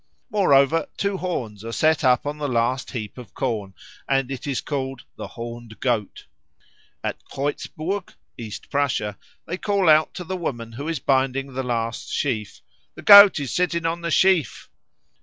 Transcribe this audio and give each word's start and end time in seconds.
Moreover, 0.31 0.87
two 0.97 1.17
horns 1.17 1.63
are 1.63 1.71
set 1.71 2.03
up 2.03 2.25
on 2.25 2.39
the 2.39 2.47
last 2.49 2.89
heap 2.89 3.19
of 3.19 3.35
corn, 3.35 3.75
and 4.09 4.31
it 4.31 4.47
is 4.47 4.59
called 4.59 5.03
"the 5.15 5.27
horned 5.27 5.79
Goat." 5.79 6.25
At 7.03 7.23
Kreutzburg, 7.25 8.15
East 8.35 8.71
Prussia, 8.71 9.19
they 9.45 9.57
call 9.59 9.89
out 9.89 10.15
to 10.15 10.23
the 10.23 10.35
woman 10.35 10.71
who 10.71 10.87
is 10.87 10.97
binding 10.97 11.53
the 11.53 11.61
last 11.61 12.11
sheaf, 12.11 12.61
"The 12.95 13.03
Goat 13.03 13.39
is 13.39 13.53
sitting 13.53 13.85
in 13.85 14.01
the 14.01 14.09
sheaf." 14.09 14.71